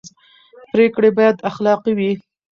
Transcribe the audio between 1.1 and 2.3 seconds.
باید اخلاقي وي